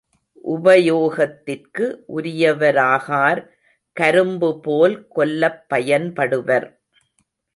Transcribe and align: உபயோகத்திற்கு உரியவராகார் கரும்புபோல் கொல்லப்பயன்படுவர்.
உபயோகத்திற்கு 0.45 1.85
உரியவராகார் 2.15 3.41
கரும்புபோல் 3.97 4.95
கொல்லப்பயன்படுவர். 5.15 6.67